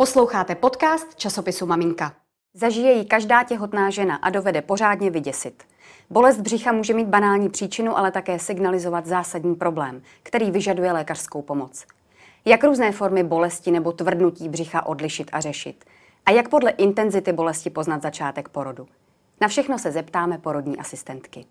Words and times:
Posloucháte 0.00 0.54
podcast 0.54 1.14
časopisu 1.14 1.66
Maminka. 1.66 2.12
Zažije 2.54 2.92
ji 2.92 3.04
každá 3.04 3.44
těhotná 3.44 3.90
žena 3.90 4.16
a 4.16 4.30
dovede 4.30 4.62
pořádně 4.62 5.10
vyděsit. 5.10 5.62
Bolest 6.10 6.40
břicha 6.40 6.72
může 6.72 6.94
mít 6.94 7.08
banální 7.08 7.48
příčinu, 7.48 7.98
ale 7.98 8.10
také 8.10 8.38
signalizovat 8.38 9.06
zásadní 9.06 9.54
problém, 9.54 10.02
který 10.22 10.50
vyžaduje 10.50 10.92
lékařskou 10.92 11.42
pomoc. 11.42 11.86
Jak 12.44 12.64
různé 12.64 12.92
formy 12.92 13.24
bolesti 13.24 13.70
nebo 13.70 13.92
tvrdnutí 13.92 14.48
břicha 14.48 14.86
odlišit 14.86 15.30
a 15.32 15.40
řešit? 15.40 15.84
A 16.26 16.30
jak 16.30 16.48
podle 16.48 16.70
intenzity 16.70 17.32
bolesti 17.32 17.70
poznat 17.70 18.02
začátek 18.02 18.48
porodu? 18.48 18.88
Na 19.40 19.48
všechno 19.48 19.78
se 19.78 19.92
zeptáme 19.92 20.38
porodní 20.38 20.78
asistentky. 20.78 21.44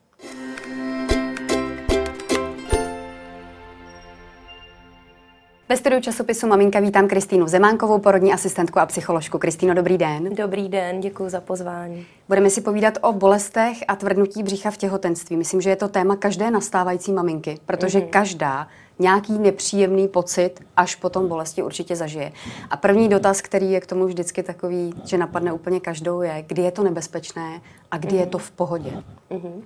Ve 5.71 5.77
studiu 5.77 6.01
časopisu 6.01 6.47
Maminka 6.47 6.79
vítám 6.79 7.07
Kristýnu 7.07 7.47
Zemánkovou, 7.47 7.99
porodní 7.99 8.33
asistentku 8.33 8.79
a 8.79 8.85
psycholožku. 8.85 9.37
Kristýno, 9.37 9.73
dobrý 9.73 9.97
den. 9.97 10.35
Dobrý 10.35 10.69
den, 10.69 10.99
děkuji 10.99 11.29
za 11.29 11.41
pozvání. 11.41 12.05
Budeme 12.27 12.49
si 12.49 12.61
povídat 12.61 12.97
o 13.01 13.13
bolestech 13.13 13.77
a 13.87 13.95
tvrdnutí 13.95 14.43
břicha 14.43 14.71
v 14.71 14.77
těhotenství. 14.77 15.37
Myslím, 15.37 15.61
že 15.61 15.69
je 15.69 15.75
to 15.75 15.87
téma 15.87 16.15
každé 16.15 16.51
nastávající 16.51 17.11
maminky, 17.11 17.59
protože 17.65 17.99
mm-hmm. 17.99 18.09
každá 18.09 18.67
nějaký 18.99 19.39
nepříjemný 19.39 20.07
pocit 20.07 20.59
až 20.77 20.95
potom 20.95 21.27
bolesti 21.27 21.63
určitě 21.63 21.95
zažije. 21.95 22.31
A 22.69 22.77
první 22.77 23.09
dotaz, 23.09 23.41
který 23.41 23.71
je 23.71 23.81
k 23.81 23.85
tomu 23.85 24.05
vždycky 24.05 24.43
takový, 24.43 24.93
že 25.05 25.17
napadne 25.17 25.53
úplně 25.53 25.79
každou, 25.79 26.21
je, 26.21 26.43
kdy 26.47 26.61
je 26.61 26.71
to 26.71 26.83
nebezpečné 26.83 27.61
a 27.91 27.97
kdy 27.97 28.09
mm-hmm. 28.09 28.19
je 28.19 28.25
to 28.25 28.37
v 28.37 28.51
pohodě. 28.51 28.91
Mm-hmm. 29.31 29.61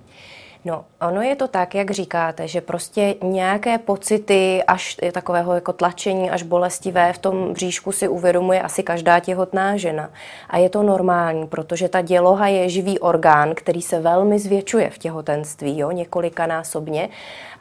No, 0.65 0.85
ono 1.01 1.21
je 1.21 1.35
to 1.35 1.47
tak, 1.47 1.75
jak 1.75 1.91
říkáte, 1.91 2.47
že 2.47 2.61
prostě 2.61 3.15
nějaké 3.23 3.77
pocity 3.77 4.63
až 4.67 4.97
takového 5.11 5.55
jako 5.55 5.73
tlačení, 5.73 6.31
až 6.31 6.43
bolestivé 6.43 7.13
v 7.13 7.17
tom 7.17 7.53
bříšku 7.53 7.91
si 7.91 8.07
uvědomuje 8.07 8.61
asi 8.61 8.83
každá 8.83 9.19
těhotná 9.19 9.77
žena. 9.77 10.09
A 10.49 10.57
je 10.57 10.69
to 10.69 10.83
normální, 10.83 11.47
protože 11.47 11.89
ta 11.89 12.01
děloha 12.01 12.47
je 12.47 12.69
živý 12.69 12.99
orgán, 12.99 13.55
který 13.55 13.81
se 13.81 13.99
velmi 13.99 14.39
zvětšuje 14.39 14.89
v 14.89 14.97
těhotenství, 14.97 15.79
jo, 15.79 15.91
několikanásobně. 15.91 17.09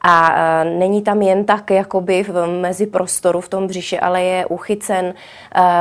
A 0.03 0.35
e, 0.37 0.65
není 0.65 1.03
tam 1.03 1.23
jen 1.23 1.45
tak 1.45 1.71
jakoby 1.71 2.23
v 2.23 2.47
mezi 2.47 2.87
prostoru 2.87 3.41
v 3.41 3.49
tom 3.49 3.67
břiše, 3.67 4.01
ale 4.01 4.23
je 4.23 4.47
uchycen 4.47 5.07
e, 5.07 5.15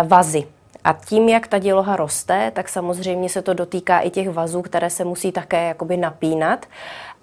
vazy. 0.03 0.44
A 0.84 0.94
tím, 0.94 1.30
jak 1.30 1.48
ta 1.48 1.60
děloha 1.60 1.96
roste, 1.96 2.52
tak 2.52 2.70
samozřejmě 2.70 3.30
se 3.30 3.42
to 3.42 3.54
dotýká 3.54 4.00
i 4.00 4.10
těch 4.10 4.30
vazů, 4.30 4.62
které 4.62 4.90
se 4.90 5.04
musí 5.04 5.32
také 5.32 5.68
jakoby 5.68 5.98
napínat. 5.98 6.66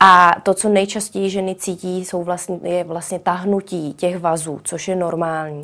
A 0.00 0.34
to, 0.42 0.54
co 0.54 0.68
nejčastěji 0.68 1.30
ženy 1.30 1.54
cítí, 1.54 2.04
jsou 2.04 2.22
vlastně, 2.22 2.58
je 2.62 2.84
vlastně 2.84 3.18
tahnutí 3.18 3.94
těch 3.94 4.18
vazů, 4.18 4.60
což 4.64 4.88
je 4.88 4.96
normální. 4.96 5.62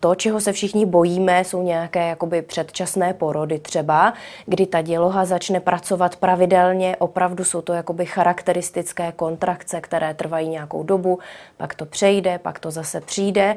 To, 0.00 0.14
čeho 0.14 0.40
se 0.40 0.52
všichni 0.52 0.86
bojíme, 0.86 1.44
jsou 1.44 1.62
nějaké 1.62 2.08
jakoby 2.08 2.42
předčasné 2.42 3.14
porody 3.14 3.58
třeba, 3.58 4.12
kdy 4.46 4.66
ta 4.66 4.82
děloha 4.82 5.24
začne 5.24 5.60
pracovat 5.60 6.16
pravidelně, 6.16 6.96
opravdu 6.96 7.44
jsou 7.44 7.60
to 7.60 7.72
jakoby 7.72 8.06
charakteristické 8.06 9.12
kontrakce, 9.12 9.80
které 9.80 10.14
trvají 10.14 10.48
nějakou 10.48 10.82
dobu, 10.82 11.18
pak 11.56 11.74
to 11.74 11.86
přejde, 11.86 12.38
pak 12.38 12.58
to 12.58 12.70
zase 12.70 13.00
přijde 13.00 13.56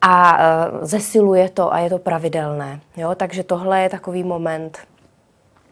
a 0.00 0.38
uh, 0.38 0.78
zesiluje 0.82 1.48
to 1.48 1.74
a 1.74 1.78
je 1.78 1.90
to 1.90 1.98
pravidelné. 1.98 2.80
Jo? 2.96 3.14
Takže 3.14 3.42
tohle 3.42 3.82
je 3.82 3.88
takový 3.88 4.24
moment, 4.24 4.78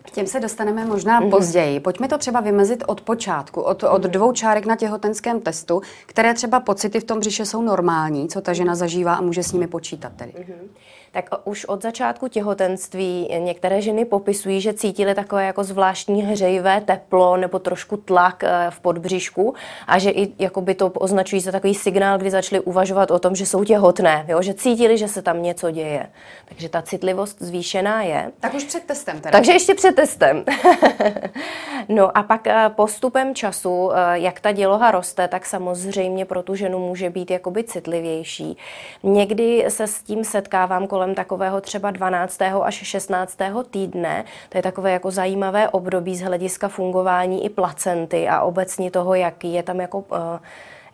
k 0.03 0.11
těm 0.11 0.27
se 0.27 0.41
dostaneme 0.41 0.85
možná 0.85 1.21
mm-hmm. 1.21 1.31
později. 1.31 1.81
Pojďme 1.81 2.09
to 2.09 2.19
třeba 2.19 2.41
vymezit 2.41 2.85
od 2.87 3.01
počátku, 3.01 3.61
od, 3.61 3.83
od 3.83 4.03
dvou 4.03 4.33
čárek 4.33 4.67
na 4.67 4.77
těhotenském 4.77 5.41
testu, 5.41 5.83
které 6.07 6.35
třeba 6.35 6.61
pocity 6.61 7.01
v 7.01 7.05
tom 7.05 7.19
břiše 7.19 7.47
jsou 7.47 7.63
normální, 7.63 8.29
co 8.29 8.41
ta 8.41 8.53
žena 8.53 8.75
zažívá 8.75 9.15
a 9.15 9.21
může 9.21 9.43
s 9.43 9.53
nimi 9.53 9.67
počítat 9.67 10.13
tedy. 10.17 10.33
Mm-hmm 10.33 10.69
tak 11.13 11.25
už 11.45 11.65
od 11.65 11.83
začátku 11.83 12.29
těhotenství 12.29 13.29
některé 13.39 13.83
ženy 13.83 14.05
popisují, 14.05 14.61
že 14.61 14.73
cítily 14.73 15.15
takové 15.15 15.47
jako 15.47 15.65
zvláštní 15.65 16.23
hřejivé 16.23 16.81
teplo 16.81 17.37
nebo 17.37 17.59
trošku 17.59 17.97
tlak 17.97 18.45
eh, 18.45 18.67
v 18.71 18.81
podbříšku 18.81 19.55
a 19.87 19.99
že 19.99 20.11
i 20.11 20.33
jakoby 20.39 20.75
to 20.75 20.87
označují 20.87 21.41
za 21.41 21.53
takový 21.53 21.75
signál, 21.75 22.19
kdy 22.19 22.31
začaly 22.31 22.61
uvažovat 22.61 23.11
o 23.11 23.19
tom, 23.19 23.35
že 23.35 23.47
jsou 23.47 23.65
těhotné, 23.65 24.25
jo? 24.29 24.43
že 24.43 24.55
cítili, 24.55 24.99
že 24.99 25.09
se 25.09 25.23
tam 25.23 25.43
něco 25.43 25.71
děje. 25.71 26.07
Takže 26.45 26.69
ta 26.69 26.83
citlivost 26.83 27.43
zvýšená 27.43 28.03
je. 28.03 28.33
Tak 28.41 28.55
už 28.55 28.65
před 28.65 28.85
testem 28.85 29.21
teda. 29.21 29.39
Takže 29.39 29.53
ještě 29.53 29.75
před 29.75 29.95
testem. 29.95 30.45
no 31.89 32.19
a 32.19 32.23
pak 32.23 32.47
eh, 32.47 32.69
postupem 32.69 33.35
času, 33.35 33.93
eh, 33.93 34.19
jak 34.19 34.41
ta 34.41 34.53
děloha 34.53 34.91
roste, 34.91 35.29
tak 35.29 35.47
samozřejmě 35.47 36.25
pro 36.25 36.43
tu 36.43 36.55
ženu 36.55 36.79
může 36.79 37.11
být 37.11 37.31
jakoby 37.31 37.65
citlivější. 37.65 38.57
Někdy 39.03 39.65
se 39.69 39.87
s 39.87 40.03
tím 40.03 40.25
setkávám 40.25 40.87
kolem 40.87 41.15
takového 41.15 41.61
třeba 41.61 41.91
12. 41.91 42.63
až 42.63 42.75
16. 42.75 43.39
týdne. 43.71 44.25
To 44.49 44.59
je 44.59 44.63
takové 44.63 44.91
jako 44.93 45.11
zajímavé 45.11 45.69
období 45.69 46.17
z 46.17 46.21
hlediska 46.21 46.69
fungování 46.69 47.45
i 47.45 47.49
placenty 47.49 48.29
a 48.29 48.43
obecně 48.43 48.91
toho, 48.91 49.15
jaký 49.15 49.53
je 49.53 49.63
tam 49.63 49.81
jako 49.81 50.05
Eh, 50.19 50.39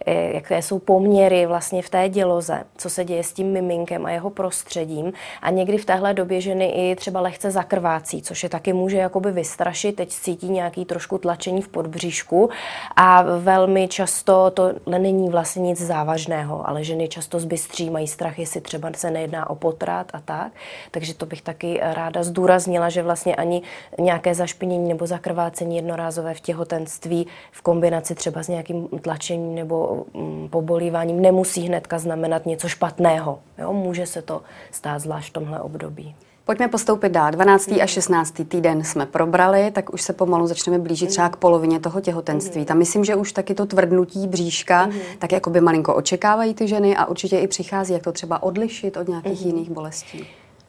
jaké 0.07 0.63
jsou 0.63 0.79
poměry 0.79 1.47
vlastně 1.47 1.83
v 1.83 1.91
té 1.91 2.09
děloze, 2.09 2.65
co 2.77 2.91
se 2.91 3.05
děje 3.05 3.25
s 3.25 3.33
tím 3.33 3.53
miminkem 3.53 4.07
a 4.07 4.11
jeho 4.11 4.31
prostředím. 4.31 5.13
A 5.43 5.51
někdy 5.51 5.79
v 5.79 5.85
téhle 5.85 6.15
době 6.15 6.41
ženy 6.41 6.67
i 6.67 6.97
třeba 6.97 7.21
lehce 7.21 7.51
zakrvácí, 7.51 8.23
což 8.23 8.43
je 8.43 8.49
taky 8.49 8.73
může 8.73 8.97
jakoby 8.97 9.33
vystrašit. 9.33 9.97
Teď 9.97 10.09
cítí 10.09 10.49
nějaký 10.49 10.85
trošku 10.85 11.19
tlačení 11.19 11.63
v 11.63 11.69
podbříšku 11.69 12.51
a 12.97 13.23
velmi 13.23 13.89
často 13.89 14.51
to 14.51 14.73
není 14.87 15.31
vlastně 15.31 15.63
nic 15.63 15.81
závažného, 15.81 16.69
ale 16.69 16.85
ženy 16.85 17.09
často 17.09 17.41
zbystří, 17.41 17.91
mají 17.91 18.09
strach, 18.09 18.39
jestli 18.39 18.61
třeba 18.61 18.91
se 18.97 19.11
nejedná 19.11 19.51
o 19.51 19.55
potrat 19.55 20.07
a 20.13 20.21
tak. 20.21 20.53
Takže 20.91 21.15
to 21.15 21.27
bych 21.27 21.43
taky 21.43 21.81
ráda 21.83 22.23
zdůraznila, 22.23 22.89
že 22.89 23.03
vlastně 23.03 23.37
ani 23.37 23.63
nějaké 23.99 24.35
zašpinění 24.35 24.89
nebo 24.89 25.07
zakrvácení 25.07 25.77
jednorázové 25.77 26.35
v 26.35 26.41
těhotenství 26.41 27.27
v 27.53 27.63
kombinaci 27.63 28.15
třeba 28.15 28.43
s 28.43 28.49
nějakým 28.49 28.89
tlačením 28.89 29.55
nebo 29.55 29.94
Mm, 30.15 30.49
pobolíváním 30.49 31.21
nemusí 31.21 31.60
hnedka 31.60 31.99
znamenat 31.99 32.47
něco 32.47 32.69
špatného. 32.69 33.38
Jo? 33.59 33.72
Může 33.72 34.06
se 34.06 34.22
to 34.22 34.43
stát 34.71 34.99
zvlášť 34.99 35.31
v 35.31 35.32
tomhle 35.32 35.60
období. 35.60 36.15
Pojďme 36.44 36.69
postoupit 36.69 37.09
dál. 37.09 37.31
12. 37.31 37.69
a 37.82 37.87
16. 37.87 38.34
týden 38.49 38.84
jsme 38.84 39.06
probrali, 39.06 39.71
tak 39.71 39.94
už 39.94 40.03
se 40.03 40.12
pomalu 40.12 40.47
začneme 40.47 40.78
blížit 40.78 41.09
třeba 41.09 41.28
k 41.28 41.37
polovině 41.37 41.81
toho 41.81 42.00
těhotenství. 42.00 42.65
Tam 42.65 42.78
myslím, 42.78 43.05
že 43.05 43.15
už 43.15 43.32
taky 43.32 43.55
to 43.55 43.66
tvrdnutí 43.66 44.27
bříška, 44.27 44.91
tak 45.19 45.32
jako 45.32 45.50
by 45.50 45.60
malinko 45.60 45.94
očekávají 45.94 46.55
ty 46.55 46.69
ženy 46.69 46.97
a 46.97 47.06
určitě 47.06 47.38
i 47.38 47.47
přichází, 47.47 47.93
jak 47.93 48.03
to 48.03 48.12
třeba 48.12 48.43
odlišit 48.43 48.97
od 48.97 49.09
nějakých 49.09 49.47
jiných 49.47 49.71
bolestí. 49.71 50.26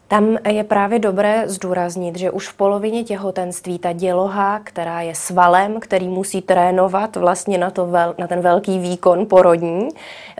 Tam 0.08 0.38
je 0.50 0.64
právě 0.64 1.00
dobré 1.00 1.44
zdůraznit, 1.46 2.18
že 2.18 2.32
už 2.32 2.48
v 2.48 2.54
polovině 2.54 3.04
těhotenství 3.04 3.80
ta 3.80 3.94
děloha, 3.94 4.60
která 4.64 5.02
je 5.02 5.16
svalem, 5.16 5.80
který 5.80 6.08
musí 6.08 6.42
trénovat 6.42 7.16
vlastně 7.16 7.58
na, 7.58 7.70
to 7.72 7.86
vel, 7.86 8.16
na 8.18 8.28
ten 8.28 8.42
velký 8.42 8.80
výkon 8.80 9.26
porodní, 9.26 9.90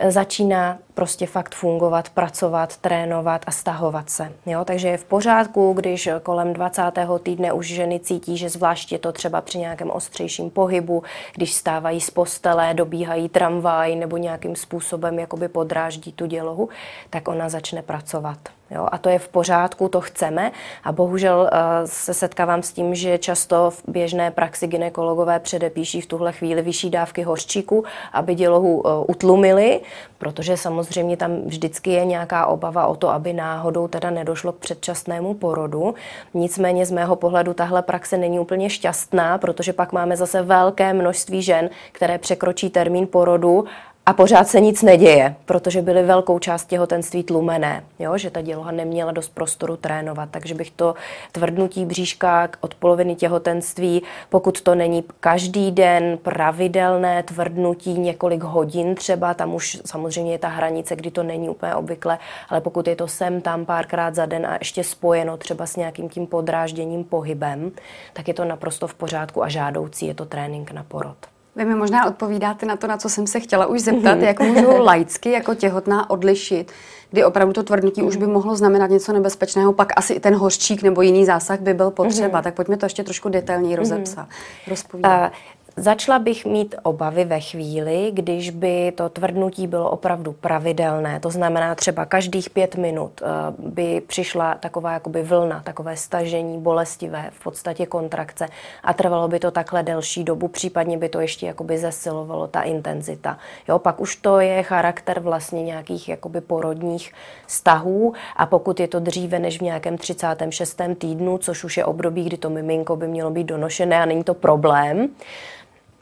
začíná 0.08 0.78
prostě 0.96 1.26
fakt 1.26 1.54
fungovat, 1.54 2.08
pracovat, 2.08 2.76
trénovat 2.76 3.42
a 3.46 3.50
stahovat 3.50 4.10
se. 4.10 4.32
Jo? 4.46 4.64
Takže 4.64 4.88
je 4.88 4.96
v 4.96 5.04
pořádku, 5.04 5.72
když 5.72 6.08
kolem 6.22 6.52
20. 6.52 6.82
týdne 7.22 7.52
už 7.52 7.66
ženy 7.66 8.00
cítí, 8.00 8.36
že 8.36 8.48
zvláště 8.48 8.98
to 8.98 9.12
třeba 9.12 9.40
při 9.40 9.58
nějakém 9.58 9.90
ostřejším 9.90 10.50
pohybu, 10.50 11.02
když 11.34 11.54
stávají 11.54 12.00
z 12.00 12.10
postele, 12.10 12.74
dobíhají 12.74 13.28
tramvaj 13.28 13.96
nebo 13.96 14.16
nějakým 14.16 14.56
způsobem 14.56 15.18
jakoby 15.18 15.48
podráždí 15.48 16.12
tu 16.12 16.26
dělohu, 16.26 16.68
tak 17.10 17.28
ona 17.28 17.48
začne 17.48 17.82
pracovat. 17.82 18.38
Jo, 18.70 18.88
a 18.92 18.98
to 18.98 19.08
je 19.08 19.18
v 19.18 19.28
pořádku, 19.28 19.88
to 19.88 20.00
chceme. 20.00 20.52
A 20.84 20.92
bohužel 20.92 21.50
uh, 21.52 21.58
se 21.84 22.14
setkávám 22.14 22.62
s 22.62 22.72
tím, 22.72 22.94
že 22.94 23.18
často 23.18 23.70
v 23.70 23.82
běžné 23.88 24.30
praxi 24.30 24.66
ginekologové 24.66 25.40
předepíší 25.40 26.00
v 26.00 26.06
tuhle 26.06 26.32
chvíli 26.32 26.62
vyšší 26.62 26.90
dávky 26.90 27.22
hořčíku, 27.22 27.84
aby 28.12 28.34
dělohu 28.34 28.80
uh, 28.80 28.90
utlumili, 29.08 29.80
protože 30.18 30.56
samozřejmě 30.56 30.85
tam 31.16 31.42
vždycky 31.44 31.90
je 31.90 32.04
nějaká 32.04 32.46
obava 32.46 32.86
o 32.86 32.96
to, 32.96 33.08
aby 33.08 33.32
náhodou 33.32 33.88
teda 33.88 34.10
nedošlo 34.10 34.52
k 34.52 34.58
předčasnému 34.58 35.34
porodu. 35.34 35.94
Nicméně 36.34 36.86
z 36.86 36.90
mého 36.90 37.16
pohledu 37.16 37.54
tahle 37.54 37.82
praxe 37.82 38.18
není 38.18 38.40
úplně 38.40 38.70
šťastná, 38.70 39.38
protože 39.38 39.72
pak 39.72 39.92
máme 39.92 40.16
zase 40.16 40.42
velké 40.42 40.92
množství 40.92 41.42
žen, 41.42 41.70
které 41.92 42.18
překročí 42.18 42.70
termín 42.70 43.06
porodu 43.06 43.64
a 44.08 44.12
pořád 44.12 44.48
se 44.48 44.60
nic 44.60 44.82
neděje, 44.82 45.34
protože 45.44 45.82
byly 45.82 46.02
velkou 46.02 46.38
část 46.38 46.64
těhotenství 46.64 47.22
tlumené, 47.22 47.84
jo? 47.98 48.18
že 48.18 48.30
ta 48.30 48.40
děloha 48.40 48.70
neměla 48.70 49.12
dost 49.12 49.34
prostoru 49.34 49.76
trénovat. 49.76 50.28
Takže 50.30 50.54
bych 50.54 50.70
to 50.70 50.94
tvrdnutí 51.32 51.84
bříška 51.84 52.48
od 52.60 52.74
poloviny 52.74 53.14
těhotenství, 53.14 54.02
pokud 54.28 54.60
to 54.60 54.74
není 54.74 55.04
každý 55.20 55.70
den 55.70 56.18
pravidelné 56.22 57.22
tvrdnutí 57.22 57.98
několik 57.98 58.42
hodin 58.42 58.94
třeba, 58.94 59.34
tam 59.34 59.54
už 59.54 59.78
samozřejmě 59.84 60.32
je 60.32 60.38
ta 60.38 60.48
hranice, 60.48 60.96
kdy 60.96 61.10
to 61.10 61.22
není 61.22 61.48
úplně 61.48 61.74
obvykle, 61.74 62.18
ale 62.48 62.60
pokud 62.60 62.88
je 62.88 62.96
to 62.96 63.08
sem 63.08 63.40
tam 63.40 63.64
párkrát 63.64 64.14
za 64.14 64.26
den 64.26 64.46
a 64.46 64.56
ještě 64.60 64.84
spojeno 64.84 65.36
třeba 65.36 65.66
s 65.66 65.76
nějakým 65.76 66.08
tím 66.08 66.26
podrážděním 66.26 67.04
pohybem, 67.04 67.72
tak 68.12 68.28
je 68.28 68.34
to 68.34 68.44
naprosto 68.44 68.86
v 68.86 68.94
pořádku 68.94 69.42
a 69.42 69.48
žádoucí, 69.48 70.06
je 70.06 70.14
to 70.14 70.24
trénink 70.24 70.72
na 70.72 70.82
porod. 70.82 71.16
Vy 71.56 71.64
mi 71.64 71.74
možná 71.74 72.06
odpovídáte 72.06 72.66
na 72.66 72.76
to, 72.76 72.86
na 72.86 72.96
co 72.96 73.08
jsem 73.08 73.26
se 73.26 73.40
chtěla 73.40 73.66
už 73.66 73.80
zeptat, 73.80 74.18
jak 74.18 74.40
můžu 74.40 74.78
laicky 74.82 75.30
jako 75.30 75.54
těhotná 75.54 76.10
odlišit, 76.10 76.72
kdy 77.10 77.24
opravdu 77.24 77.52
to 77.52 77.62
tvrdnutí 77.62 78.02
už 78.02 78.16
by 78.16 78.26
mohlo 78.26 78.56
znamenat 78.56 78.90
něco 78.90 79.12
nebezpečného, 79.12 79.72
pak 79.72 79.92
asi 79.96 80.20
ten 80.20 80.34
hořčík 80.34 80.82
nebo 80.82 81.02
jiný 81.02 81.24
zásah 81.24 81.60
by 81.60 81.74
byl 81.74 81.90
potřeba. 81.90 82.42
Tak 82.42 82.54
pojďme 82.54 82.76
to 82.76 82.86
ještě 82.86 83.04
trošku 83.04 83.28
detailněji 83.28 83.76
rozepsat. 83.76 84.28
Rozpovídat. 84.68 85.32
Začala 85.78 86.18
bych 86.18 86.46
mít 86.46 86.74
obavy 86.82 87.24
ve 87.24 87.40
chvíli, 87.40 88.10
když 88.12 88.50
by 88.50 88.92
to 88.94 89.08
tvrdnutí 89.08 89.66
bylo 89.66 89.90
opravdu 89.90 90.32
pravidelné, 90.32 91.20
to 91.20 91.30
znamená 91.30 91.74
třeba 91.74 92.04
každých 92.04 92.50
pět 92.50 92.76
minut 92.76 93.22
eh, 93.22 93.26
by 93.58 94.02
přišla 94.06 94.54
taková 94.54 94.92
jakoby 94.92 95.22
vlna, 95.22 95.60
takové 95.64 95.96
stažení 95.96 96.60
bolestivé, 96.60 97.30
v 97.32 97.42
podstatě 97.42 97.86
kontrakce 97.86 98.46
a 98.82 98.92
trvalo 98.92 99.28
by 99.28 99.38
to 99.38 99.50
takhle 99.50 99.82
delší 99.82 100.24
dobu, 100.24 100.48
případně 100.48 100.98
by 100.98 101.08
to 101.08 101.20
ještě 101.20 101.46
jakoby 101.46 101.78
zesilovalo 101.78 102.46
ta 102.46 102.62
intenzita. 102.62 103.38
Jo, 103.68 103.78
pak 103.78 104.00
už 104.00 104.16
to 104.16 104.40
je 104.40 104.62
charakter 104.62 105.20
vlastně 105.20 105.62
nějakých 105.62 106.08
jakoby 106.08 106.40
porodních 106.40 107.12
stahů 107.46 108.14
a 108.36 108.46
pokud 108.46 108.80
je 108.80 108.88
to 108.88 109.00
dříve 109.00 109.38
než 109.38 109.58
v 109.58 109.62
nějakém 109.62 109.98
36. 109.98 110.80
týdnu, 110.98 111.38
což 111.38 111.64
už 111.64 111.76
je 111.76 111.84
období, 111.84 112.24
kdy 112.24 112.36
to 112.36 112.50
miminko 112.50 112.96
by 112.96 113.08
mělo 113.08 113.30
být 113.30 113.44
donošené 113.44 114.02
a 114.02 114.06
není 114.06 114.24
to 114.24 114.34
problém, 114.34 115.08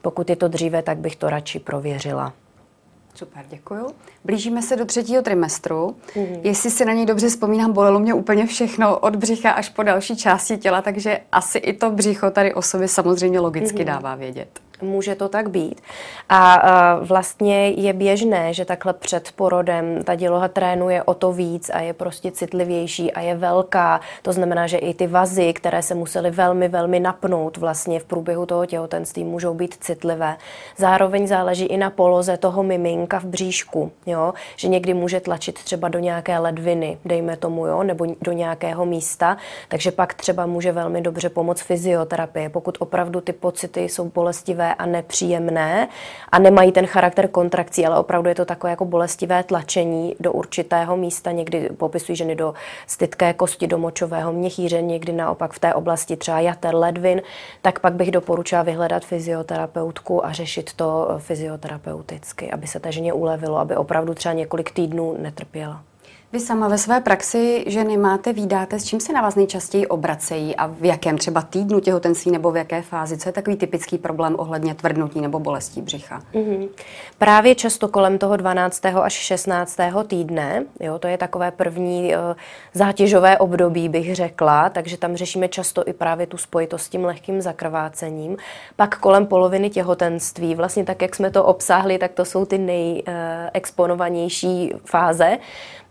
pokud 0.05 0.29
je 0.29 0.35
to 0.35 0.47
dříve, 0.47 0.81
tak 0.81 0.97
bych 0.97 1.15
to 1.15 1.29
radši 1.29 1.59
prověřila. 1.59 2.33
Super, 3.15 3.45
děkuju. 3.49 3.87
Blížíme 4.23 4.61
se 4.61 4.75
do 4.75 4.85
třetího 4.85 5.21
trimestru. 5.21 5.95
Mm-hmm. 6.13 6.39
Jestli 6.43 6.71
si 6.71 6.85
na 6.85 6.93
něj 6.93 7.05
dobře 7.05 7.29
vzpomínám, 7.29 7.73
bolelo 7.73 7.99
mě 7.99 8.13
úplně 8.13 8.45
všechno, 8.45 8.99
od 8.99 9.15
břicha 9.15 9.51
až 9.51 9.69
po 9.69 9.83
další 9.83 10.17
části 10.17 10.57
těla, 10.57 10.81
takže 10.81 11.19
asi 11.31 11.57
i 11.57 11.73
to 11.73 11.91
břicho 11.91 12.31
tady 12.31 12.53
o 12.53 12.61
sobě 12.61 12.87
samozřejmě 12.87 13.39
logicky 13.39 13.77
mm-hmm. 13.77 13.85
dává 13.85 14.15
vědět. 14.15 14.59
Může 14.81 15.15
to 15.15 15.29
tak 15.29 15.49
být. 15.49 15.81
A 16.29 16.61
vlastně 17.01 17.69
je 17.69 17.93
běžné, 17.93 18.53
že 18.53 18.65
takhle 18.65 18.93
před 18.93 19.31
porodem 19.35 20.03
ta 20.03 20.15
děloha 20.15 20.47
trénuje 20.47 21.03
o 21.03 21.13
to 21.13 21.31
víc 21.31 21.69
a 21.73 21.79
je 21.79 21.93
prostě 21.93 22.31
citlivější 22.31 23.11
a 23.11 23.21
je 23.21 23.35
velká. 23.35 23.99
To 24.21 24.33
znamená, 24.33 24.67
že 24.67 24.77
i 24.77 24.93
ty 24.93 25.07
vazy, 25.07 25.53
které 25.53 25.81
se 25.81 25.95
musely 25.95 26.31
velmi, 26.31 26.67
velmi 26.67 26.99
napnout 26.99 27.57
vlastně 27.57 27.99
v 27.99 28.05
průběhu 28.05 28.45
toho 28.45 28.65
těhotenství, 28.65 29.23
můžou 29.23 29.53
být 29.53 29.75
citlivé. 29.79 30.37
Zároveň 30.77 31.27
záleží 31.27 31.65
i 31.65 31.77
na 31.77 31.89
poloze 31.89 32.37
toho 32.37 32.63
miminka 32.63 33.19
v 33.19 33.25
bříšku, 33.25 33.91
jo? 34.05 34.33
že 34.55 34.67
někdy 34.67 34.93
může 34.93 35.19
tlačit 35.19 35.63
třeba 35.63 35.87
do 35.87 35.99
nějaké 35.99 36.39
ledviny, 36.39 36.97
dejme 37.05 37.37
tomu, 37.37 37.65
jo? 37.65 37.83
nebo 37.83 38.05
do 38.21 38.31
nějakého 38.31 38.85
místa, 38.85 39.37
takže 39.67 39.91
pak 39.91 40.13
třeba 40.13 40.45
může 40.45 40.71
velmi 40.71 41.01
dobře 41.01 41.29
pomoct 41.29 41.61
fyzioterapie, 41.61 42.49
pokud 42.49 42.77
opravdu 42.79 43.21
ty 43.21 43.33
pocity 43.33 43.81
jsou 43.81 44.09
bolestivé 44.09 44.64
bolestivé 44.65 44.73
a 44.73 44.85
nepříjemné 44.85 45.87
a 46.31 46.39
nemají 46.39 46.71
ten 46.71 46.85
charakter 46.85 47.27
kontrakcí, 47.27 47.85
ale 47.85 47.99
opravdu 47.99 48.29
je 48.29 48.35
to 48.35 48.45
takové 48.45 48.71
jako 48.71 48.85
bolestivé 48.85 49.43
tlačení 49.43 50.15
do 50.19 50.33
určitého 50.33 50.97
místa. 50.97 51.31
Někdy 51.31 51.69
popisují 51.77 52.15
ženy 52.15 52.35
do 52.35 52.53
stytké 52.87 53.33
kosti, 53.33 53.67
do 53.67 53.77
močového 53.77 54.33
měchýře, 54.33 54.81
někdy 54.81 55.13
naopak 55.13 55.53
v 55.53 55.59
té 55.59 55.73
oblasti 55.73 56.17
třeba 56.17 56.39
jater, 56.39 56.75
ledvin, 56.75 57.21
tak 57.61 57.79
pak 57.79 57.93
bych 57.93 58.11
doporučila 58.11 58.63
vyhledat 58.63 59.05
fyzioterapeutku 59.05 60.25
a 60.25 60.31
řešit 60.31 60.73
to 60.73 61.15
fyzioterapeuticky, 61.19 62.51
aby 62.51 62.67
se 62.67 62.79
ta 62.79 62.91
ženě 62.91 63.13
ulevilo, 63.13 63.57
aby 63.57 63.75
opravdu 63.75 64.13
třeba 64.13 64.33
několik 64.33 64.71
týdnů 64.71 65.17
netrpěla. 65.19 65.81
Vy 66.33 66.39
sama 66.39 66.67
ve 66.67 66.77
své 66.77 67.01
praxi 67.01 67.63
ženy 67.67 67.97
máte, 67.97 68.33
výdáte, 68.33 68.79
s 68.79 68.85
čím 68.85 68.99
se 68.99 69.13
na 69.13 69.21
vás 69.21 69.35
nejčastěji 69.35 69.87
obracejí 69.87 70.55
a 70.55 70.67
v 70.67 70.85
jakém 70.85 71.17
třeba 71.17 71.41
týdnu 71.41 71.79
těhotenství 71.79 72.31
nebo 72.31 72.51
v 72.51 72.57
jaké 72.57 72.81
fázi? 72.81 73.17
Co 73.17 73.29
je 73.29 73.33
takový 73.33 73.55
typický 73.55 73.97
problém 73.97 74.35
ohledně 74.37 74.75
tvrdnutí 74.75 75.21
nebo 75.21 75.39
bolestí 75.39 75.81
břicha? 75.81 76.21
Mm-hmm. 76.33 76.69
Právě 77.17 77.55
často 77.55 77.87
kolem 77.87 78.17
toho 78.17 78.37
12. 78.37 78.85
až 78.85 79.13
16. 79.13 79.77
týdne, 80.07 80.65
jo, 80.79 80.99
to 80.99 81.07
je 81.07 81.17
takové 81.17 81.51
první 81.51 82.15
uh, 82.15 82.19
zátěžové 82.73 83.37
období, 83.37 83.89
bych 83.89 84.15
řekla, 84.15 84.69
takže 84.69 84.97
tam 84.97 85.15
řešíme 85.15 85.47
často 85.47 85.87
i 85.87 85.93
právě 85.93 86.27
tu 86.27 86.37
spojitost 86.37 86.85
s 86.85 86.89
tím 86.89 87.05
lehkým 87.05 87.41
zakrvácením. 87.41 88.37
Pak 88.75 88.99
kolem 88.99 89.25
poloviny 89.25 89.69
těhotenství, 89.69 90.55
vlastně 90.55 90.83
tak, 90.83 91.01
jak 91.01 91.15
jsme 91.15 91.31
to 91.31 91.43
obsáhli, 91.43 91.97
tak 91.97 92.11
to 92.11 92.25
jsou 92.25 92.45
ty 92.45 92.57
nejexponovanější 92.57 94.73
uh, 94.73 94.79
fáze. 94.85 95.37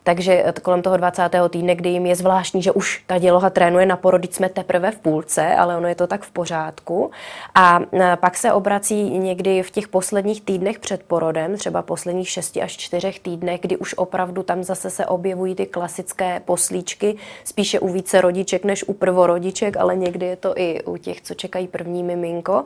Takže 0.04 0.44
kolem 0.62 0.82
toho 0.82 0.96
20. 0.96 1.22
týdne, 1.50 1.74
kdy 1.74 1.88
jim 1.88 2.06
je 2.06 2.16
zvláštní, 2.16 2.62
že 2.62 2.72
už 2.72 3.04
ta 3.06 3.18
děloha 3.18 3.50
trénuje 3.50 3.86
na 3.86 3.96
porod, 3.96 4.34
jsme 4.34 4.48
teprve 4.48 4.90
v 4.90 4.98
půlce, 4.98 5.56
ale 5.56 5.76
ono 5.76 5.88
je 5.88 5.94
to 5.94 6.06
tak 6.06 6.22
v 6.22 6.30
pořádku. 6.30 7.10
A 7.54 7.80
e, 7.92 8.16
pak 8.16 8.36
se 8.36 8.52
obrací 8.52 9.18
někdy 9.18 9.62
v 9.62 9.70
těch 9.70 9.88
posledních 9.88 10.42
týdnech 10.42 10.78
před 10.78 11.02
porodem, 11.02 11.56
třeba 11.56 11.82
posledních 11.82 12.28
6 12.28 12.56
až 12.56 12.76
4 12.76 13.12
týdnech, 13.22 13.60
kdy 13.60 13.76
už 13.76 13.94
opravdu 13.94 14.42
tam 14.42 14.64
zase 14.64 14.90
se 14.90 15.06
objevují 15.06 15.54
ty 15.54 15.66
klasické 15.66 16.40
poslíčky, 16.44 17.16
spíše 17.44 17.80
u 17.80 17.88
více 17.88 18.20
rodiček 18.20 18.64
než 18.64 18.84
u 18.88 18.92
prvorodiček, 18.92 19.76
ale 19.76 19.96
někdy 19.96 20.26
je 20.26 20.36
to 20.36 20.58
i 20.58 20.82
u 20.82 20.96
těch, 20.96 21.20
co 21.20 21.34
čekají 21.34 21.68
první 21.68 22.02
miminko. 22.02 22.64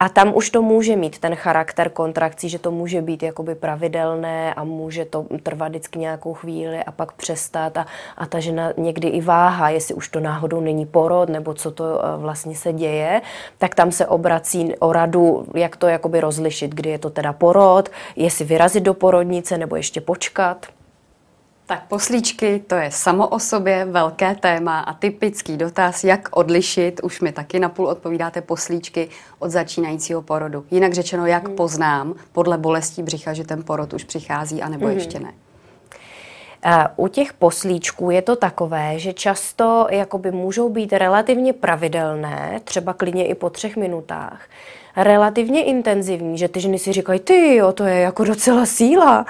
A 0.00 0.08
tam 0.08 0.32
už 0.34 0.50
to 0.50 0.62
může 0.62 0.96
mít 0.96 1.18
ten 1.18 1.34
charakter 1.34 1.90
kontrakcí, 1.90 2.48
že 2.48 2.58
to 2.58 2.70
může 2.70 3.02
být 3.02 3.22
jakoby 3.22 3.54
pravidelné 3.54 4.54
a 4.54 4.64
může 4.64 5.04
to 5.04 5.26
trvat 5.42 5.68
vždycky 5.68 5.98
nějakou 5.98 6.34
chvíli 6.34 6.79
a 6.84 6.92
pak 6.92 7.12
přestat 7.12 7.76
a, 7.76 7.86
a 8.16 8.26
ta 8.26 8.40
žena 8.40 8.72
někdy 8.76 9.08
i 9.08 9.20
váha, 9.20 9.68
jestli 9.68 9.94
už 9.94 10.08
to 10.08 10.20
náhodou 10.20 10.60
není 10.60 10.86
porod 10.86 11.28
nebo 11.28 11.54
co 11.54 11.70
to 11.70 11.84
eh, 12.04 12.16
vlastně 12.16 12.56
se 12.56 12.72
děje, 12.72 13.22
tak 13.58 13.74
tam 13.74 13.92
se 13.92 14.06
obrací 14.06 14.74
o 14.78 14.92
radu, 14.92 15.46
jak 15.54 15.76
to 15.76 15.86
jakoby 15.86 16.20
rozlišit, 16.20 16.74
kdy 16.74 16.90
je 16.90 16.98
to 16.98 17.10
teda 17.10 17.32
porod, 17.32 17.88
jestli 18.16 18.44
vyrazit 18.44 18.82
do 18.82 18.94
porodnice 18.94 19.58
nebo 19.58 19.76
ještě 19.76 20.00
počkat. 20.00 20.66
Tak 21.70 21.86
poslíčky, 21.88 22.62
to 22.66 22.74
je 22.74 22.90
samo 22.90 23.28
o 23.28 23.38
sobě 23.38 23.84
velké 23.84 24.34
téma 24.34 24.80
a 24.80 24.94
typický 24.94 25.56
dotaz, 25.56 26.04
jak 26.04 26.28
odlišit, 26.36 27.00
už 27.02 27.20
mi 27.20 27.32
taky 27.32 27.58
napůl 27.58 27.86
odpovídáte 27.86 28.40
poslíčky 28.40 29.08
od 29.38 29.50
začínajícího 29.50 30.22
porodu. 30.22 30.64
Jinak 30.70 30.92
řečeno, 30.92 31.26
jak 31.26 31.46
hmm. 31.46 31.56
poznám 31.56 32.14
podle 32.32 32.58
bolestí 32.58 33.02
břicha, 33.02 33.34
že 33.34 33.44
ten 33.44 33.62
porod 33.62 33.92
už 33.92 34.04
přichází, 34.04 34.62
anebo 34.62 34.86
hmm. 34.86 34.94
ještě 34.94 35.20
ne. 35.20 35.32
U 36.96 37.08
těch 37.08 37.32
poslíčků 37.32 38.10
je 38.10 38.22
to 38.22 38.36
takové, 38.36 38.98
že 38.98 39.12
často 39.12 39.86
jakoby 39.90 40.30
můžou 40.30 40.68
být 40.68 40.92
relativně 40.92 41.52
pravidelné, 41.52 42.60
třeba 42.64 42.92
klidně 42.92 43.26
i 43.26 43.34
po 43.34 43.50
třech 43.50 43.76
minutách, 43.76 44.40
relativně 44.96 45.64
intenzivní, 45.64 46.38
že 46.38 46.48
ty 46.48 46.60
ženy 46.60 46.78
si 46.78 46.92
říkají, 46.92 47.20
ty 47.20 47.56
jo, 47.56 47.72
to 47.72 47.84
je 47.84 48.00
jako 48.00 48.24
docela 48.24 48.66
síla 48.66 49.26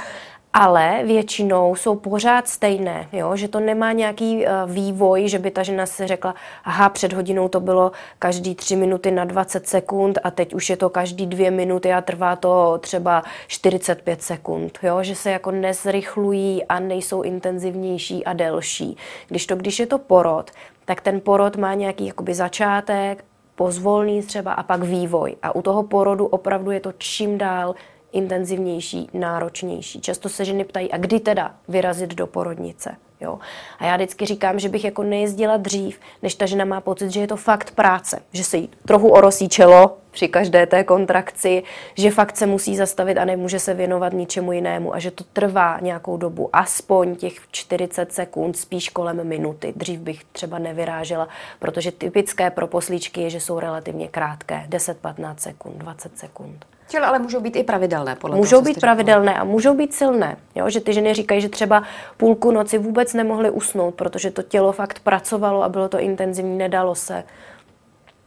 ale 0.53 1.03
většinou 1.05 1.75
jsou 1.75 1.97
pořád 1.97 2.49
stejné, 2.49 3.09
jo? 3.13 3.37
že 3.37 3.49
to 3.49 3.61
nemá 3.61 3.93
nějaký 3.93 4.37
uh, 4.37 4.53
vývoj, 4.67 5.29
že 5.29 5.39
by 5.39 5.51
ta 5.51 5.63
žena 5.63 5.87
si 5.87 6.07
řekla, 6.07 6.35
aha, 6.65 6.89
před 6.89 7.13
hodinou 7.13 7.49
to 7.49 7.61
bylo 7.61 7.93
každý 8.19 8.55
tři 8.55 8.77
minuty 8.77 9.11
na 9.11 9.25
20 9.25 9.69
sekund 9.69 10.19
a 10.25 10.31
teď 10.31 10.55
už 10.55 10.71
je 10.71 10.77
to 10.77 10.91
každý 10.91 11.27
dvě 11.27 11.51
minuty 11.51 11.93
a 11.93 12.01
trvá 12.01 12.37
to 12.37 12.79
třeba 12.79 13.23
45 13.47 14.23
sekund, 14.23 14.79
jo? 14.83 15.03
že 15.03 15.15
se 15.15 15.31
jako 15.31 15.51
nezrychlují 15.51 16.65
a 16.65 16.81
nejsou 16.81 17.23
intenzivnější 17.23 18.25
a 18.25 18.33
delší. 18.33 18.97
Když 19.29 19.47
to, 19.47 19.57
když 19.57 19.79
je 19.79 19.87
to 19.87 19.99
porod, 19.99 20.51
tak 20.85 21.01
ten 21.01 21.21
porod 21.21 21.57
má 21.57 21.75
nějaký 21.75 22.07
jakoby 22.07 22.35
začátek, 22.35 23.25
pozvolný 23.55 24.23
třeba 24.23 24.53
a 24.53 24.63
pak 24.63 24.83
vývoj. 24.83 25.37
A 25.43 25.55
u 25.55 25.63
toho 25.63 25.83
porodu 25.83 26.27
opravdu 26.27 26.71
je 26.71 26.81
to 26.81 26.93
čím 26.99 27.39
dál 27.39 27.75
intenzivnější, 28.13 29.09
náročnější. 29.13 30.01
Často 30.01 30.29
se 30.29 30.45
ženy 30.45 30.65
ptají, 30.65 30.93
a 30.93 30.97
kdy 30.97 31.21
teda 31.21 31.55
vyrazit 31.69 32.15
do 32.15 32.27
porodnice. 32.27 32.97
Jo? 33.21 33.39
A 33.79 33.87
já 33.87 33.97
vždycky 33.97 34.27
říkám, 34.27 34.59
že 34.59 34.69
bych 34.69 34.85
jako 34.85 35.03
nejezdila 35.03 35.57
dřív, 35.57 36.01
než 36.23 36.35
ta 36.35 36.47
žena 36.47 36.65
má 36.65 36.81
pocit, 36.81 37.11
že 37.11 37.21
je 37.21 37.27
to 37.27 37.37
fakt 37.37 37.71
práce, 37.71 38.23
že 38.33 38.45
se 38.45 38.57
jí 38.57 38.69
trochu 38.87 39.09
orosí 39.09 39.49
čelo 39.49 39.97
při 40.11 40.29
každé 40.29 40.67
té 40.67 40.85
kontrakci, 40.85 41.63
že 41.95 42.11
fakt 42.11 42.37
se 42.37 42.47
musí 42.47 42.77
zastavit 42.77 43.19
a 43.19 43.25
nemůže 43.25 43.59
se 43.59 43.75
věnovat 43.75 44.13
ničemu 44.13 44.53
jinému 44.53 44.95
a 44.95 44.99
že 44.99 45.11
to 45.11 45.25
trvá 45.33 45.79
nějakou 45.81 46.17
dobu, 46.17 46.51
aspoň 46.53 47.17
těch 47.17 47.35
40 47.51 48.13
sekund, 48.13 48.57
spíš 48.57 48.89
kolem 48.89 49.29
minuty. 49.29 49.73
Dřív 49.77 50.01
bych 50.01 50.25
třeba 50.25 50.59
nevyrážela, 50.59 51.29
protože 51.59 51.93
typické 51.93 52.51
pro 52.51 52.67
poslíčky 52.67 53.21
je, 53.21 53.31
že 53.31 53.41
jsou 53.41 53.59
relativně 53.59 54.09
krátké, 54.09 54.67
10-15 54.69 55.35
sekund, 55.37 55.79
20 55.79 56.19
sekund. 56.19 56.67
Čili 56.91 57.05
ale 57.05 57.19
můžou 57.19 57.41
být 57.41 57.57
i 57.57 57.65
pravidelné. 57.65 58.17
Podle 58.17 58.37
můžou 58.37 58.57
toho, 58.57 58.63
být 58.63 58.81
pravidelné 58.81 59.35
a 59.35 59.45
můžou 59.45 59.75
být 59.75 59.95
silné. 59.95 60.37
Jo? 60.55 60.71
Že 60.71 60.81
ty 60.81 60.93
ženy 60.93 61.15
říkají, 61.15 61.41
že 61.41 61.49
třeba 61.49 61.83
půlku 62.17 62.51
noci 62.51 62.79
vůbec 62.79 63.15
nemohly 63.15 63.51
usnout, 63.51 63.95
protože 63.95 64.31
to 64.31 64.43
tělo 64.43 64.73
fakt 64.73 64.99
pracovalo 64.99 65.63
a 65.63 65.69
bylo 65.69 65.89
to 65.89 65.99
intenzivní, 65.99 66.59
nedalo 66.59 66.95
se. 66.95 67.25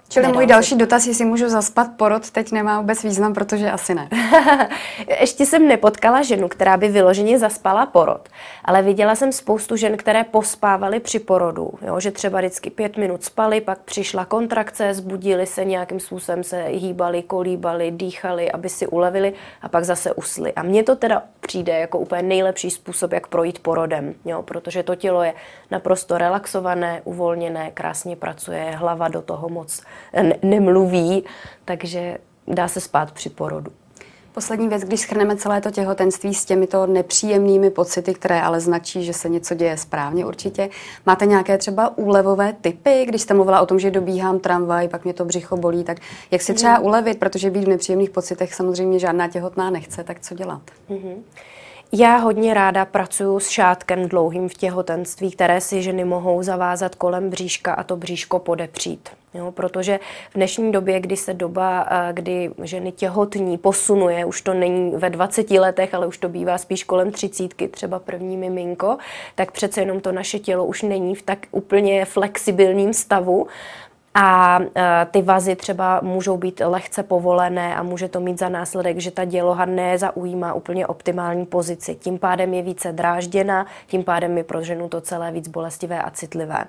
Čili 0.10 0.28
můj 0.28 0.46
další 0.46 0.76
dotaz, 0.76 1.08
jestli 1.08 1.26
můžu 1.26 1.50
zaspat 1.50 1.88
porod, 1.98 2.32
teď 2.32 2.52
nemá 2.52 2.80
vůbec 2.80 3.04
význam, 3.04 3.34
protože 3.34 3.72
asi 3.72 3.96
ne. 3.96 4.10
Ještě 5.20 5.46
jsem 5.46 5.68
nepotkala 5.68 6.22
ženu, 6.22 6.48
která 6.48 6.78
by 6.78 6.88
vyloženě 6.88 7.40
zaspala 7.40 7.86
porod, 7.86 8.30
ale 8.66 8.82
viděla 8.82 9.16
jsem 9.16 9.32
spoustu 9.32 9.76
žen, 9.76 9.98
které 9.98 10.24
pospávaly 10.24 11.00
při 11.00 11.20
porodu, 11.20 11.74
jo? 11.82 12.00
že 12.00 12.12
třeba 12.12 12.40
vždycky 12.40 12.70
pět 12.70 12.98
minut 12.98 13.24
spali, 13.24 13.62
pak 13.62 13.80
přišla 13.80 14.26
kontrakce, 14.26 14.94
zbudili 14.94 15.46
se 15.46 15.66
nějakým 15.66 16.00
způsobem, 16.00 16.44
se 16.44 16.64
hýbali, 16.64 17.22
kolíbali, 17.22 17.92
dýchali, 17.92 18.52
aby 18.52 18.70
si 18.70 18.88
ulevili 18.88 19.34
a 19.62 19.70
pak 19.70 19.84
zase 19.84 20.14
usli. 20.14 20.54
A 20.54 20.64
mně 20.64 20.84
to 20.84 20.96
teda 20.96 21.24
přijde 21.40 21.80
jako 21.80 22.00
úplně 22.00 22.22
nejlepší 22.22 22.72
způsob, 22.72 23.12
jak 23.12 23.28
projít 23.28 23.60
porodem, 23.60 24.14
jo? 24.26 24.42
protože 24.42 24.84
to 24.84 24.96
tělo 24.96 25.24
je 25.24 25.34
naprosto 25.72 26.18
relaxované, 26.18 27.02
uvolněné, 27.04 27.72
krásně 27.74 28.16
pracuje, 28.16 28.72
hlava 28.76 29.08
do 29.08 29.22
toho 29.22 29.50
moc 29.50 29.82
ne- 30.22 30.38
nemluví, 30.42 31.24
takže 31.66 32.18
dá 32.48 32.68
se 32.68 32.82
spát 32.82 33.12
při 33.12 33.30
porodu. 33.30 33.72
Poslední 34.34 34.68
věc, 34.68 34.84
když 34.84 35.00
schrneme 35.00 35.36
celé 35.36 35.62
to 35.62 35.72
těhotenství 35.72 36.34
s 36.34 36.46
těmito 36.46 36.88
nepříjemnými 36.88 37.70
pocity, 37.70 38.14
které 38.14 38.42
ale 38.42 38.60
značí, 38.60 39.04
že 39.04 39.14
se 39.14 39.30
něco 39.30 39.56
děje 39.56 39.78
správně 39.78 40.26
určitě. 40.26 40.70
Máte 41.06 41.26
nějaké 41.26 41.58
třeba 41.58 41.98
úlevové 41.98 42.54
typy, 42.62 43.06
když 43.08 43.22
jste 43.22 43.34
mluvila 43.34 43.62
o 43.62 43.66
tom, 43.66 43.80
že 43.80 43.92
dobíhám 43.92 44.40
tramvaj, 44.40 44.88
pak 44.88 45.04
mě 45.04 45.14
to 45.14 45.26
břicho 45.26 45.58
bolí, 45.58 45.84
tak 45.84 45.98
jak 46.32 46.42
si 46.42 46.54
třeba 46.54 46.80
mm. 46.80 46.86
ulevit, 46.86 47.20
protože 47.20 47.50
být 47.50 47.64
v 47.64 47.68
nepříjemných 47.68 48.10
pocitech 48.10 48.54
samozřejmě 48.54 49.00
žádná 49.00 49.28
těhotná 49.28 49.70
nechce, 49.70 50.04
tak 50.04 50.20
co 50.20 50.36
dělat? 50.36 50.62
Mm-hmm. 50.90 51.16
Já 51.96 52.18
hodně 52.18 52.54
ráda 52.54 52.86
pracuji 52.86 53.40
s 53.40 53.50
šátkem 53.50 54.10
dlouhým 54.10 54.50
v 54.50 54.54
těhotenství, 54.54 55.32
které 55.32 55.62
si 55.62 55.82
ženy 55.82 56.04
mohou 56.04 56.44
zavázat 56.44 56.96
kolem 56.96 57.30
bříška 57.30 57.74
a 57.74 57.84
to 57.84 57.98
bříško 57.98 58.40
podepřít. 58.40 59.10
Jo, 59.34 59.52
protože 59.52 60.00
v 60.30 60.34
dnešní 60.36 60.72
době, 60.72 61.00
kdy 61.00 61.18
se 61.18 61.34
doba, 61.34 61.88
kdy 62.12 62.52
ženy 62.64 62.92
těhotní 62.92 63.58
posunuje, 63.58 64.26
už 64.26 64.42
to 64.42 64.54
není 64.54 64.92
ve 64.92 65.10
20 65.10 65.52
letech, 65.52 65.94
ale 65.94 66.08
už 66.08 66.18
to 66.18 66.30
bývá 66.30 66.58
spíš 66.58 66.84
kolem 66.84 67.12
třicítky, 67.12 67.68
třeba 67.68 68.00
první 68.00 68.38
miminko, 68.38 68.98
tak 69.36 69.52
přece 69.52 69.82
jenom 69.82 70.00
to 70.00 70.12
naše 70.12 70.40
tělo 70.40 70.66
už 70.66 70.82
není 70.82 71.16
v 71.16 71.22
tak 71.22 71.40
úplně 71.52 72.06
flexibilním 72.06 72.94
stavu 72.94 73.48
a 74.16 74.60
e, 74.76 75.08
ty 75.12 75.22
vazy 75.22 75.56
třeba 75.56 76.00
můžou 76.04 76.38
být 76.38 76.62
lehce 76.66 77.04
povolené 77.04 77.76
a 77.76 77.84
může 77.84 78.08
to 78.08 78.20
mít 78.20 78.40
za 78.40 78.50
následek, 78.50 79.00
že 79.00 79.12
ta 79.12 79.26
děloha 79.26 79.66
nezaujímá 79.66 80.54
úplně 80.54 80.88
optimální 80.88 81.46
pozici. 81.46 81.96
Tím 81.96 82.20
pádem 82.20 82.54
je 82.54 82.62
více 82.62 82.92
drážděna, 82.92 83.66
tím 83.88 84.04
pádem 84.04 84.38
je 84.38 84.44
pro 84.44 84.64
ženu 84.64 84.90
to 84.90 85.02
celé 85.02 85.32
víc 85.32 85.48
bolestivé 85.48 86.02
a 86.02 86.10
citlivé. 86.10 86.66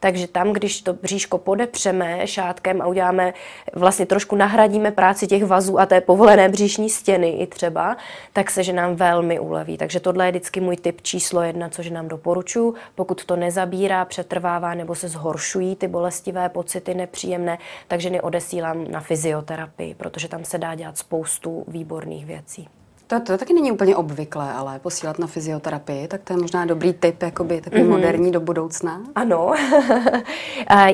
Takže 0.00 0.28
tam, 0.28 0.52
když 0.52 0.80
to 0.80 0.92
bříško 0.92 1.38
podepřeme 1.38 2.26
šátkem 2.26 2.82
a 2.82 2.86
uděláme, 2.86 3.34
vlastně 3.74 4.06
trošku 4.06 4.36
nahradíme 4.36 4.90
práci 4.90 5.26
těch 5.26 5.44
vazů 5.44 5.80
a 5.80 5.86
té 5.86 6.00
povolené 6.00 6.48
bříšní 6.48 6.90
stěny 6.90 7.30
i 7.30 7.46
třeba, 7.46 7.96
tak 8.32 8.50
se 8.50 8.62
že 8.62 8.72
nám 8.72 8.94
velmi 8.94 9.40
uleví. 9.40 9.78
Takže 9.78 10.00
tohle 10.00 10.26
je 10.26 10.30
vždycky 10.30 10.60
můj 10.60 10.76
tip 10.76 11.02
číslo 11.02 11.42
jedna, 11.42 11.68
což 11.68 11.90
nám 11.90 12.08
doporučuji. 12.08 12.74
Pokud 12.94 13.24
to 13.24 13.36
nezabírá, 13.36 14.04
přetrvává 14.04 14.74
nebo 14.74 14.94
se 14.94 15.08
zhoršují 15.08 15.76
ty 15.76 15.88
bolestivé 15.88 16.48
pocity 16.48 16.87
nepříjemné, 16.94 17.58
takže 17.88 18.10
neodesílám 18.10 18.90
na 18.90 19.00
fyzioterapii, 19.00 19.94
protože 19.94 20.28
tam 20.28 20.44
se 20.44 20.58
dá 20.58 20.74
dělat 20.74 20.98
spoustu 20.98 21.64
výborných 21.68 22.26
věcí. 22.26 22.68
To, 23.08 23.20
to 23.20 23.38
taky 23.38 23.54
není 23.54 23.72
úplně 23.72 23.96
obvyklé, 23.96 24.52
ale 24.52 24.78
posílat 24.78 25.18
na 25.18 25.26
fyzioterapii, 25.26 26.08
tak 26.08 26.20
to 26.24 26.32
je 26.32 26.36
možná 26.36 26.64
dobrý 26.64 26.92
tip, 26.92 27.22
jakoby 27.22 27.60
takový 27.60 27.82
mm-hmm. 27.82 27.88
moderní 27.88 28.32
do 28.32 28.40
budoucna. 28.40 29.00
Ano, 29.14 29.52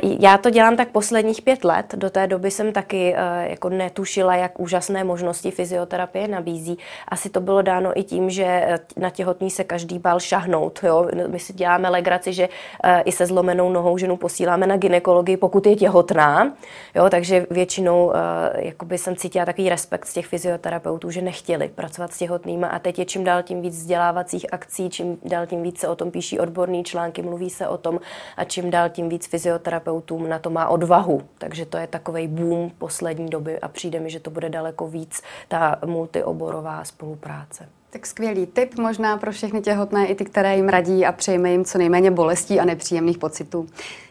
já 0.21 0.39
to 0.39 0.51
dělám 0.51 0.77
tak 0.77 0.89
posledních 0.89 1.43
pět 1.43 1.65
let. 1.65 1.95
Do 1.97 2.11
té 2.11 2.27
doby 2.27 2.51
jsem 2.51 2.73
taky 2.73 3.15
eh, 3.17 3.49
jako 3.51 3.69
netušila, 3.69 4.37
jak 4.37 4.61
úžasné 4.61 5.05
možnosti 5.05 5.51
fyzioterapie 5.51 6.29
nabízí. 6.29 6.79
Asi 7.09 7.31
to 7.31 7.41
bylo 7.41 7.63
dáno 7.63 7.99
i 7.99 8.03
tím, 8.03 8.31
že 8.31 8.45
eh, 8.45 8.79
na 8.97 9.11
těhotný 9.11 9.51
se 9.51 9.65
každý 9.65 9.99
bál 9.99 10.21
šahnout. 10.21 10.81
Jo? 10.83 11.09
My 11.27 11.39
si 11.39 11.53
děláme 11.53 11.89
legraci, 11.89 12.33
že 12.33 12.49
eh, 12.85 13.03
i 13.05 13.13
se 13.13 13.27
zlomenou 13.27 13.71
nohou 13.73 13.99
ženu 13.99 14.17
posíláme 14.17 14.67
na 14.67 14.77
ginekologii, 14.77 15.37
pokud 15.37 15.67
je 15.67 15.77
těhotná. 15.77 16.53
Jo? 16.95 17.11
Takže 17.11 17.47
většinou 17.51 18.13
jakoby 18.57 18.99
jsem 18.99 19.17
cítila 19.17 19.45
takový 19.45 19.69
respekt 19.69 20.07
z 20.07 20.13
těch 20.13 20.27
fyzioterapeutů, 20.27 21.11
že 21.11 21.23
nechtěli 21.23 21.69
pracovat 21.69 22.04
pracovat 22.05 22.13
s 22.13 22.19
těhotnýma 22.19 22.69
a 22.69 22.79
teď 22.79 22.99
je 22.99 23.05
čím 23.05 23.25
dál 23.25 23.43
tím 23.43 23.63
víc 23.63 23.75
vzdělávacích 23.75 24.47
akcí, 24.53 24.91
čím 24.91 25.19
dál 25.25 25.47
tím 25.47 25.63
víc 25.63 25.81
se 25.81 25.89
o 25.89 25.95
tom 25.95 26.11
píší 26.11 26.39
odborný 26.39 26.85
články, 26.85 27.23
mluví 27.23 27.51
se 27.51 27.69
o 27.69 27.79
tom 27.79 28.01
a 28.37 28.45
čím 28.45 28.71
dál 28.71 28.89
tím 28.91 29.09
víc 29.09 29.27
fyzioterapeutům 29.27 30.29
na 30.29 30.39
to 30.39 30.51
má 30.51 30.69
odvahu. 30.69 31.23
Takže 31.39 31.67
to 31.67 31.77
je 31.77 31.87
takový 31.87 32.29
boom 32.29 32.71
poslední 32.79 33.31
doby 33.31 33.61
a 33.61 33.69
přijde 33.69 34.01
mi, 34.01 34.11
že 34.11 34.21
to 34.21 34.31
bude 34.31 34.49
daleko 34.49 34.89
víc 34.89 35.23
ta 35.49 35.77
multioborová 35.87 36.85
spolupráce. 36.85 37.69
Tak 37.91 38.07
skvělý 38.07 38.47
tip 38.47 38.79
možná 38.79 39.17
pro 39.17 39.33
všechny 39.33 39.61
těhotné, 39.61 40.07
i 40.07 40.15
ty, 40.15 40.25
které 40.25 40.57
jim 40.57 40.69
radí 40.69 41.07
a 41.07 41.13
přejme 41.13 41.51
jim 41.51 41.65
co 41.65 41.79
nejméně 41.79 42.11
bolestí 42.11 42.61
a 42.61 42.65
nepříjemných 42.65 43.19
pocitů. 43.19 43.67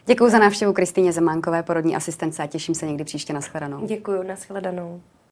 Děkuji 0.06 0.30
za 0.30 0.38
návštěvu 0.38 0.72
Kristýně 0.72 1.12
Zemánkové, 1.12 1.62
porodní 1.62 1.96
asistence 1.96 2.42
a 2.42 2.46
těším 2.46 2.74
se 2.74 2.86
někdy 2.86 3.04
příště 3.04 3.32
na 3.32 3.40
shledanou. 3.40 3.86
Děkuji, 3.86 4.22
na 4.22 4.36
shledanou. 4.36 5.00